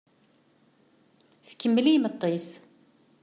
Tkemmel 1.47 1.85
i 1.87 1.91
yimeṭṭi-s. 1.93 2.49